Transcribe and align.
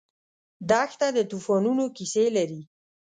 دښته 0.69 1.07
د 1.17 1.19
توفانونو 1.31 1.83
کیسې 1.97 2.25
لري. 2.37 2.61